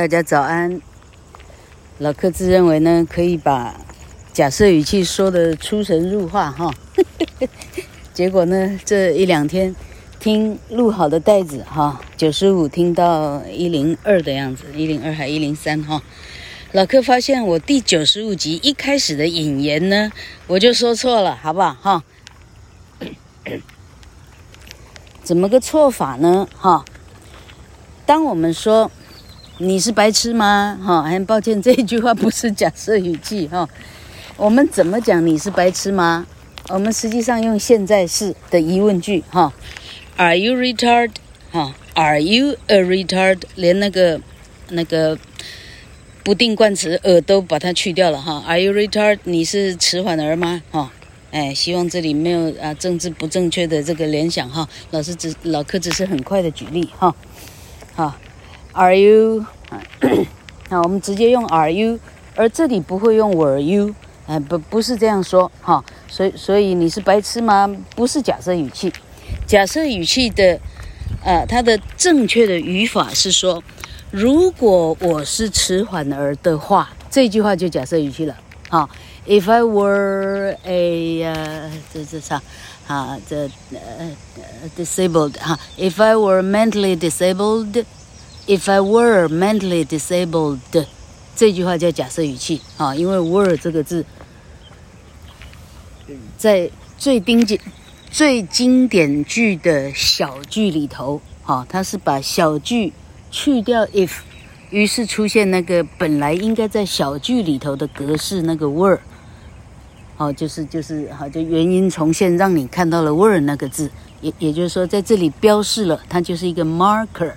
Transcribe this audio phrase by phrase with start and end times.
[0.00, 0.80] 大家早安。
[1.98, 3.78] 老克自认为呢，可以把
[4.32, 6.72] 假设语气说的出神入化哈。
[8.14, 9.76] 结果呢，这一两天
[10.18, 16.00] 听录好的带子哈，九十五听到一零二的样子，一零二还一零三哈。
[16.72, 20.10] 老克发现我第九十五集一开始的引言呢，
[20.46, 22.02] 我就说错了，好不好哈？
[25.22, 26.48] 怎么个错法呢？
[26.56, 26.86] 哈，
[28.06, 28.90] 当我们说。
[29.62, 30.80] 你是白痴吗？
[30.82, 33.68] 哈，很抱歉， 这一句话不是假设语气哈。
[34.38, 36.26] 我们怎么讲你是白痴吗？
[36.70, 39.52] 我们实际上用现在式的疑问句哈。
[40.16, 41.10] Are you retard？
[41.50, 43.42] 哈，Are you a retard？
[43.54, 44.22] 连那个
[44.70, 45.18] 那个
[46.24, 48.42] 不定冠词 a 都把它去掉了哈。
[48.46, 49.18] Are you retard？
[49.24, 50.62] 你是迟缓儿吗？
[50.70, 50.90] 哈，
[51.32, 54.66] 哎，希望这里没有啊政治不正确的这个联想哈。
[54.90, 57.14] 老师只老柯只是很快的举例哈，
[57.92, 58.14] 好。
[58.72, 59.44] Are you？
[60.70, 61.98] 那我们直接用 Are you？
[62.36, 63.94] 而这里不会用 Were you？
[64.26, 65.84] 哎，不，不是这样说哈。
[66.08, 67.68] 所以，所以你是白痴吗？
[67.96, 68.92] 不是假设语气。
[69.46, 70.60] 假设语气的，
[71.24, 73.60] 呃，它的正确的语法是说，
[74.12, 78.36] 如果我是迟缓儿的话，这句话就假设语气了。
[78.68, 78.88] 好
[79.26, 82.40] ，If I were a 呃，这这啥？
[82.86, 84.16] 啊，这呃
[84.76, 85.58] ，disabled 哈。
[85.76, 87.84] If I were mentally disabled。
[88.50, 90.58] If I were mentally disabled，
[91.36, 94.04] 这句话叫假设语气啊，因为 were 这个字
[96.36, 97.60] 在最经典、
[98.10, 102.92] 最经典句的小句里头，哈，它是把小句
[103.30, 104.10] 去掉 if，
[104.70, 108.98] 于是出现那个本来应该在小句里头的格式那个 were，
[110.16, 113.88] 哦，就是就是好，就原因重现，让你看到了 were 那个字，
[114.20, 117.34] 也也就是说在这里标示了，它就是一个 marker。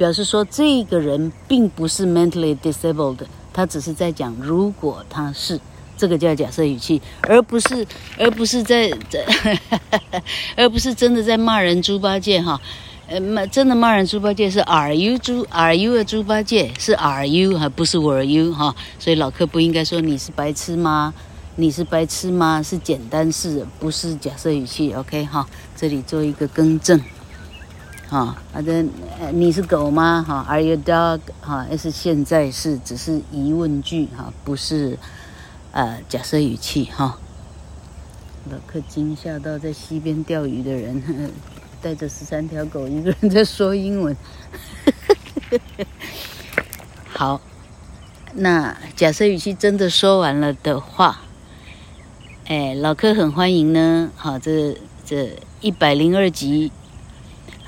[0.00, 3.18] 表示说这个人并不是 mentally disabled，
[3.52, 5.60] 他只是在讲如果他是，
[5.94, 7.86] 这个叫假设语气，而不是
[8.18, 9.22] 而不是在在，
[10.56, 12.58] 而不是真的在骂人猪八戒哈，
[13.08, 21.12] 呃骂真的骂人猪八戒是 are you 猪 are you a 猪八戒是 are you 还不是 were you 哈，所以老柯不应该说你是白痴吗？
[21.56, 22.62] 你是白痴吗？
[22.62, 25.46] 是简单式，不是假设语气，OK 哈，
[25.76, 26.98] 这里做一个更正。
[28.10, 28.84] 哈，好的，
[29.32, 30.24] 你是狗吗？
[30.26, 31.20] 哈，Are you dog？
[31.40, 34.98] 哈，是现在是只是疑问句哈，不是
[35.70, 37.16] 呃假设语气哈。
[38.50, 41.30] 老克惊吓到在溪边钓鱼的人，
[41.80, 44.16] 带着十三条狗，一个人在说英文。
[47.14, 47.40] 好，
[48.34, 51.20] 那假设语气真的说完了的话，
[52.46, 54.10] 哎，老克很欢迎呢。
[54.16, 56.72] 好，这这一百零二集。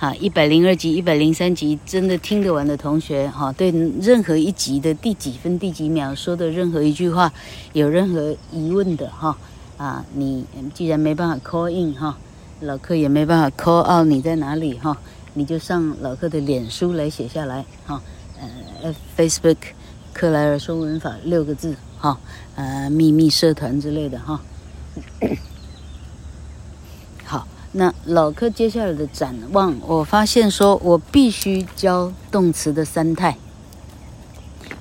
[0.02, 3.70] 啊，一百零二集、一百零三集，真的听得完的同学，哈，对
[4.00, 7.32] 任何一集的第几分、第几秒说的任何一句话，
[7.72, 9.38] 有任何疑问的，哈，
[9.76, 12.18] 啊，你既然没办法 call in，哈，
[12.62, 14.98] 老客也没办法 call out，你在哪里，哈，
[15.34, 18.02] 你就上老客的脸书来写下来，哈，
[18.82, 19.58] 呃，Facebook
[20.12, 22.18] 克莱尔说文法六个字，哈，
[22.56, 24.40] 呃，秘密社团之类的，哈。
[27.74, 33.38] 那老柯接下来的展望，我发现说，我必须教动词的三态。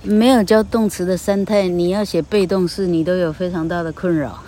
[0.03, 4.44] 没有教动词的三态，你要写被动式，你都有非常大的困扰。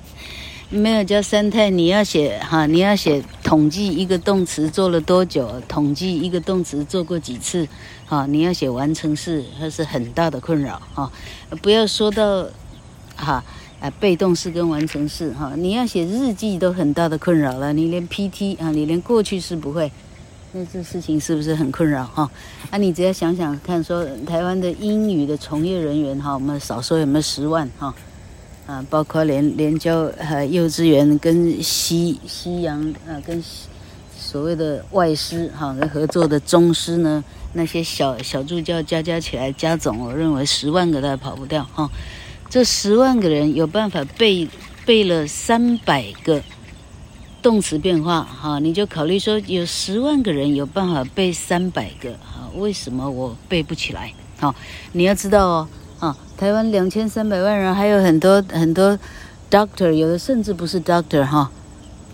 [0.68, 7.66] 没有教三态，你要写哈，你要写统计一个动词做了多久，统计一个动词做过几次，
[8.06, 11.10] 哈，你要写完成式，那是很大的困扰哈。
[11.62, 12.48] 不要说到
[13.16, 13.42] 哈。
[13.80, 19.90] 啊被动式跟完成式哈，你要写日记都很大的困扰了，你连 PT 啊，你连过去式不会，
[20.52, 22.30] 那这事情是不是很困扰哈？
[22.70, 27.94] 啊，你只要想想看，说台湾的英语的从业人员哈，我们少说有没有十万哈？
[28.66, 33.42] 啊，包括连连教呃幼稚园跟西西洋啊，跟
[34.14, 37.24] 所谓的外师哈跟合作的中师呢，
[37.54, 41.88] 那些小小助教加加起来加总，我认为十万个都还跑不掉哈。
[42.50, 44.48] 这十万个人有办法背
[44.86, 46.42] 背了三百个
[47.42, 54.12] 动词变化，哈，你就考虑说有十万个人有办法背三百个，哈，为什么我背不起来？
[54.40, 54.54] 哈，
[54.92, 55.68] 你要知道哦，
[56.00, 58.98] 啊，台湾两千三百万人，还有很多很多
[59.50, 61.50] doctor，有的甚至不是 doctor，哈，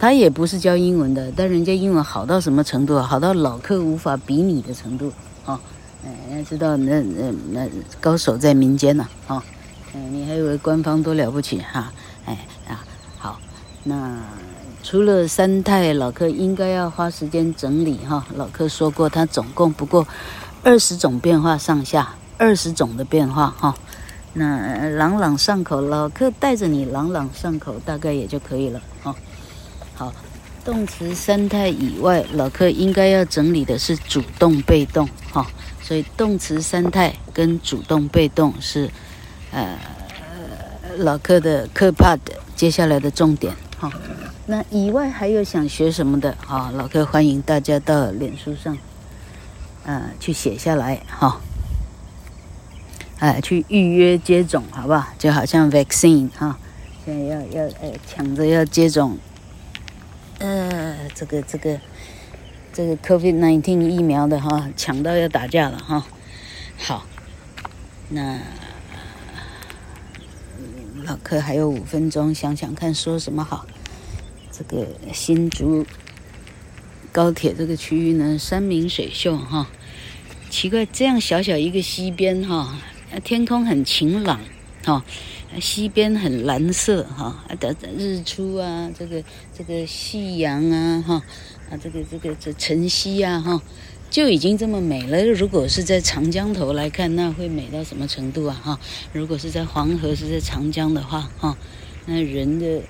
[0.01, 3.01] 他也不是教英文的，但人家英文好到什么程度？
[3.01, 5.13] 好到老客无法比拟的程度，
[5.47, 5.61] 啊，
[6.05, 7.69] 哎，要知道那那那
[8.01, 9.41] 高手在民间呢，啊。
[9.95, 11.93] 嗯，你还以为官方多了不起哈？
[12.27, 12.37] 哎
[12.69, 12.85] 啊，
[13.17, 13.39] 好，
[13.85, 14.19] 那
[14.83, 18.27] 除了三态，老柯应该要花时间整理哈。
[18.35, 20.07] 老柯说过，他总共不过
[20.65, 23.75] 二十种变化上下二十种的变化哈。
[24.33, 29.15] 那朗朗上口，老客带着你朗朗上口，大概也就可以了哈。
[29.95, 30.13] 好，
[30.65, 35.47] 动词三态以外，老客应该要整理的是主动被动哈。
[35.81, 38.91] 所以动词三态跟主动被动是
[39.55, 39.79] 呃
[40.99, 42.19] 老客的课 part
[42.55, 43.91] 接下来的重点哈。
[44.47, 46.71] 那以外还有想学什么的啊？
[46.75, 48.77] 老客欢迎大家到脸书上
[49.85, 51.41] 呃去写下来哈。
[53.21, 55.07] 哎，去预约接种，好不好？
[55.17, 56.59] 就好像 vaccine 哈，
[57.05, 59.17] 现在要要呃抢着要接种，
[60.41, 61.81] 呃，这个这个
[62.73, 66.05] 这个 COVID nineteen 疫苗的哈，抢到要打架了哈。
[66.77, 67.07] 好，
[68.11, 68.39] 那
[71.05, 73.67] 老客还有五分钟，想想看说什么好。
[74.51, 75.85] 这个新竹
[77.13, 79.69] 高铁这个区域呢，山明水秀哈。
[80.49, 82.79] 奇怪，这样小小一个溪边哈。
[83.23, 84.41] 天空很晴朗，
[84.83, 85.03] 哈、哦，
[85.61, 89.23] 西边很蓝色，哈、哦，的日出啊，这个
[89.57, 91.23] 这个夕阳啊，哈、
[91.71, 93.61] 啊，这个这个这晨曦啊，哈、
[94.15, 95.25] 就已经这么美了。
[95.25, 98.79] 如果是在长江头来看，那会美到什么程度啊，哈、
[99.13, 101.59] 如果是在黄河，是在长江的话，哈、
[102.07, 102.83] 那人的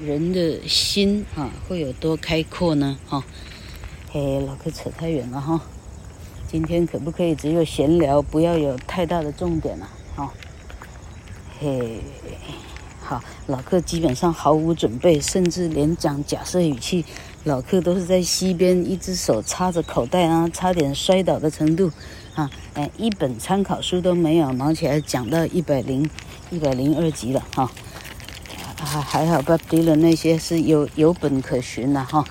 [0.00, 2.98] 人的心啊，会有多开阔呢？
[3.06, 3.22] 哈、
[4.10, 5.62] 嘿，老客扯太远了，哈、
[6.50, 9.88] 今天可不可以只有闲聊，不要有太大的重点了？
[10.16, 10.34] 好，
[11.60, 12.00] 嘿，
[13.00, 17.04] 好，老客基本上毫无准备，甚至连讲假设语气，
[17.44, 21.92] 老客都是在溪边，一只手插着口袋啊，差点摔倒的程度。
[22.34, 26.08] 啊，哎，一本参考书都没有，忙起来讲到一百零
[26.50, 27.70] 一百零二集了哈，
[28.80, 32.24] 啊，还好吧，Bob Dylan 那些是有有本可循的哈，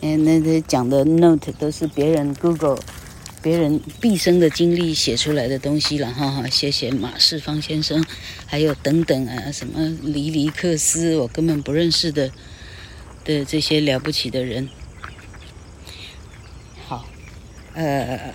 [0.00, 2.78] 嗯，那些讲的 note 都是别人 Google。
[3.42, 8.02] 别人毕生的经历写出来的东西了，哈哈，谢谢马世芳先生，
[8.46, 12.30] 还有等等啊，什么黎黎克斯，我根本不认识的
[13.24, 14.68] 的这些了不起的人。
[16.86, 17.04] 好，
[17.74, 18.32] 呃，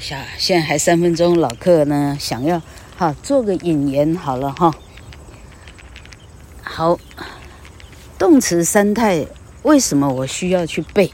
[0.00, 2.62] 下现在还三分钟，老客呢想要
[2.96, 4.74] 哈做个引言好了哈。
[6.62, 6.98] 好，
[8.18, 9.26] 动词三态
[9.62, 11.10] 为什么我需要去背？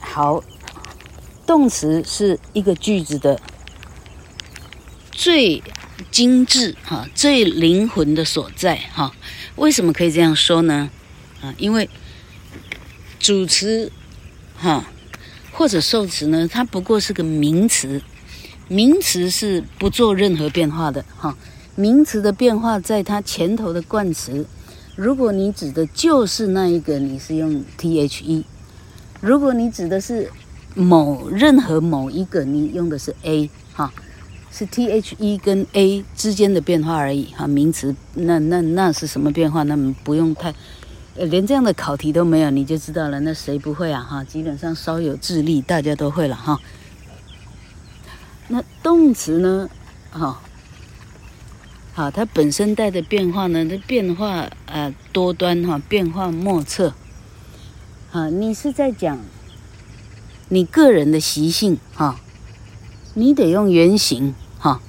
[0.00, 0.42] 好，
[1.46, 3.40] 动词是一个句子的
[5.12, 5.62] 最
[6.10, 9.12] 精致哈、最灵魂的所在哈。
[9.56, 10.90] 为什么可以这样说呢？
[11.42, 11.88] 啊，因为
[13.18, 13.90] 主词
[14.56, 14.84] 哈
[15.52, 18.02] 或者受词呢，它不过是个名词，
[18.68, 21.36] 名词是不做任何变化的哈。
[21.76, 24.46] 名词的变化在它前头的冠词，
[24.96, 28.44] 如果你指的就是那一个，你是用 the。
[29.20, 30.30] 如果你指的是
[30.74, 33.92] 某任何某一个，你用的是 a 哈，
[34.52, 37.46] 是 the 跟 a 之间的变化而已哈。
[37.46, 39.62] 名词那那那是什么变化？
[39.62, 40.52] 那么不用太，
[41.14, 43.20] 连这样的考题都没有，你就知道了。
[43.20, 44.24] 那谁不会啊哈？
[44.24, 46.58] 基本上稍有智力，大家都会了哈。
[48.48, 49.70] 那动词呢？
[50.10, 50.40] 哈，
[51.92, 53.64] 好，它本身带的变化呢？
[53.64, 56.92] 它变化呃多端哈，变化莫测。
[58.10, 59.20] 啊，你是在讲
[60.48, 62.18] 你个人的习性哈，
[63.20, 64.80] 你得用原型哈，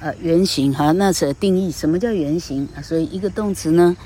[0.00, 2.82] 呃，原型哈，那是定义什么叫原型啊？
[2.82, 3.96] 所以一个动词呢，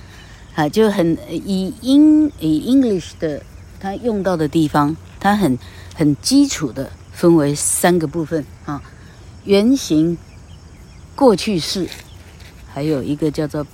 [0.54, 3.42] 啊，就很以英以 English 的
[3.80, 5.59] 它用到的地方，它很
[5.95, 8.83] 很基础的分为三个部分啊，
[9.45, 10.18] 原型、
[11.14, 11.88] 过去式，
[12.68, 13.66] 还有一个叫做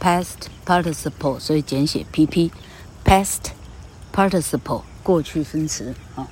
[0.00, 2.50] past participle，所以简写 PP。
[3.04, 3.52] Past
[4.12, 6.28] participle 过去分词啊，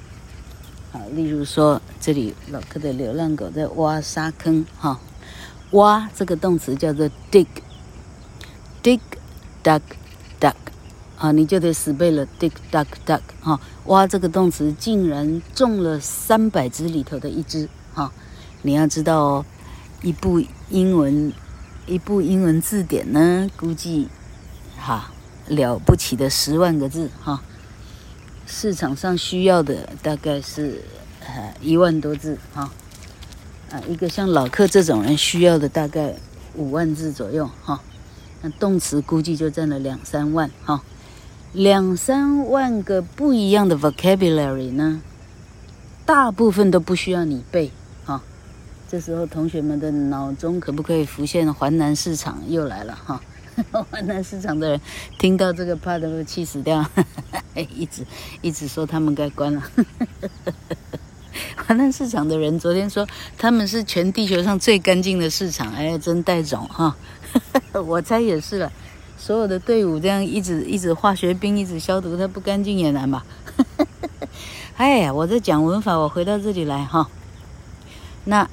[0.97, 4.99] 好，例如说这里老客的流浪狗在挖沙坑哈，
[5.73, 9.01] 挖这个动词叫做 dig，dig
[9.63, 9.83] dug
[10.41, 10.55] dug
[11.19, 18.11] 啊，你就得死背了 dig dug dug 哈，挖这个动词竟然中了三百只里头的一只哈，
[18.63, 19.45] 你要知道哦，
[20.01, 21.31] 一部英文
[21.87, 24.09] 一部英文字典呢，估计
[24.79, 25.11] 哈。
[25.49, 27.41] 了不起的十万个字哈，
[28.47, 30.81] 市场上需要的大概是
[31.21, 32.71] 呃一万多字哈，
[33.71, 36.15] 啊一个像老客这种人需要的大概
[36.55, 37.81] 五万字左右哈，
[38.41, 40.81] 那动词估计就占了两三万哈，
[41.53, 45.03] 两三万个不一样的 vocabulary 呢，
[46.05, 47.73] 大部分都不需要你背
[48.05, 48.23] 哈，
[48.89, 53.21] 这时候同学们的脑中可不可以浮现淮南市场又来了哈？
[53.73, 54.81] 华南市场的人
[55.19, 56.85] 听到这个，怕都会气死掉，
[57.55, 58.05] 一直
[58.43, 59.63] 一直说他们该关了。
[61.57, 66.97] 华南市场的人昨天说他们是全地球上最干净的市场，哎，真带种哈！
[67.73, 68.73] 我猜也是了。
[69.19, 73.25] 所有的队伍这样一直一直化学兵一直消毒，它不干净也难吧？
[74.77, 77.09] 哎呀，我在讲文法，我回到这里来哈。
[78.25, 78.49] 那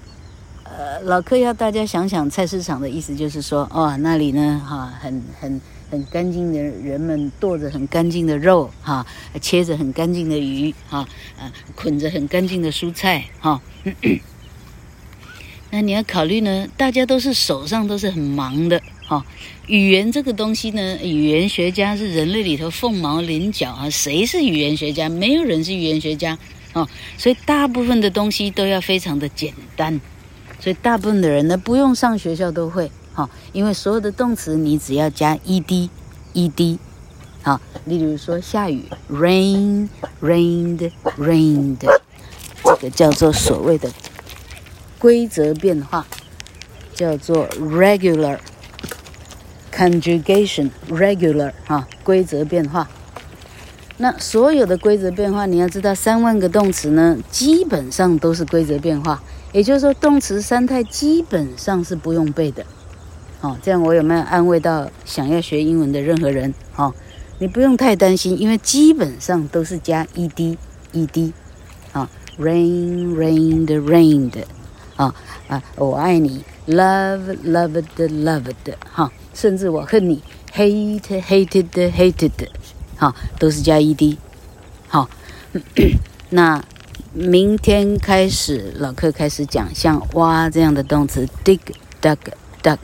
[0.75, 5.61] 呃，老柯要大家想想菜市场的意思，就是说哦，那里呢哈，很很
[5.91, 9.05] 很干净的人们剁着很干净的肉哈，
[9.39, 13.61] 切着很干净的鱼哈，啊，捆着很干净的蔬菜哈。
[15.69, 18.81] 那你要考虑呢，大家都是手上都是很忙的。
[19.07, 19.23] 哈，
[19.67, 23.87] 语言这个东西呢，语言学家是人类里头凤毛麟角啊。
[23.89, 25.07] 谁是语言学家？
[25.07, 26.37] 没有人是语言学家
[26.73, 26.87] 哦。
[27.17, 30.01] 所以大部分的东西都要非常的简单。
[30.63, 36.77] 所以大部分的人呢，不用上学校都会哈，因为所有的动词你只要加 ed，ed。
[37.41, 41.91] 好，例如说下雨，rain，rained，rained，
[42.63, 43.91] 这个叫做所谓的
[44.97, 46.07] 规则变化，
[46.95, 48.39] 叫做 regular。
[49.75, 52.89] Conjugation regular 哈，规则变化。
[53.97, 59.21] 那所有的规则变化，你要知道，三万个动词呢，基本上都是规则变化。
[59.53, 62.65] 也就是说，动词三态基本上是不用背的。
[63.39, 66.53] 哦，这样我有没有安慰到想要学英文的任何人？
[66.75, 66.93] 哦，
[67.39, 71.31] 你不用太担心，因为基本上都是加 ed，ed。
[71.93, 74.43] 啊，rain rained rained。
[74.95, 75.13] 啊
[75.47, 78.73] 啊，我爱你，love loved loved。
[78.91, 79.09] 哈。
[79.33, 80.21] 甚至我恨你
[80.53, 82.47] ，hate hated hated，
[82.95, 84.15] 哈，都是加 ed，
[84.87, 85.09] 好，
[86.29, 86.63] 那
[87.15, 91.59] 明天开始老客开始讲像挖这样的动词，dig
[92.01, 92.17] dug
[92.63, 92.79] dug，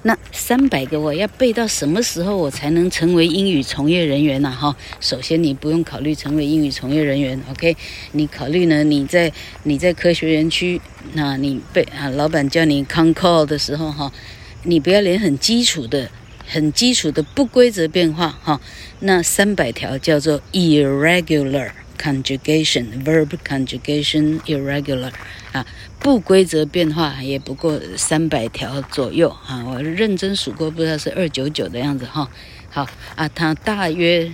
[0.00, 4.50] 那三百个我要背到什么时候我才能成为英语从业人员呢？
[4.50, 7.76] 哈，首先你不用考虑成为英语从业人员，OK？
[8.12, 8.82] 你考虑呢？
[8.82, 9.30] 你在
[9.64, 10.80] 你在科学园区，
[11.12, 14.10] 那你背啊，老板叫你 concall 的时候，哈。
[14.62, 16.10] 你不要连很基础的、
[16.46, 18.58] 很基础的不规则变化哈，
[19.00, 25.12] 那三百条叫做 irregular conjugation，verb conjugation irregular
[25.52, 25.66] 啊，
[25.98, 32.30] 不规则变化也不过三百条左右啊，我认真数过，不知道是二九九的样子哈。
[32.70, 34.32] 好啊，它大约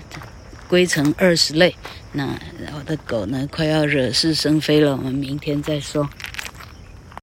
[0.69, 1.75] 归成二十类。
[2.13, 2.39] 那
[2.75, 6.09] 我的狗呢，快要惹是生非了，我们明天再说。